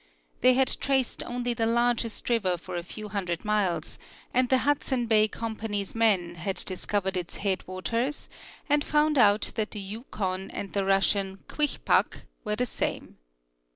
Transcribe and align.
They 0.41 0.55
had 0.55 0.77
traced 0.81 1.21
only 1.21 1.53
the 1.53 1.67
largest 1.67 2.27
river 2.27 2.57
for 2.57 2.75
a 2.75 2.81
few 2.81 3.09
hun 3.09 3.25
dred 3.25 3.45
miles, 3.45 3.99
and 4.33 4.49
the 4.49 4.57
Hudson 4.65 5.05
Bay 5.05 5.27
Company's 5.27 5.93
men 5.93 6.33
had 6.33 6.55
dis 6.65 6.87
covered 6.87 7.15
its 7.15 7.35
head 7.35 7.63
waters 7.67 8.27
and 8.67 8.83
found 8.83 9.19
out 9.19 9.51
that 9.53 9.69
the 9.69 9.79
Yukon 9.79 10.49
and 10.49 10.73
the 10.73 10.85
Russian 10.85 11.43
Kwichpak 11.47 12.23
were 12.43 12.55
the 12.55 12.65
same. 12.65 13.17